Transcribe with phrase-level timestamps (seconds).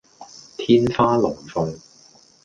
[0.57, 1.77] 天花龍鳳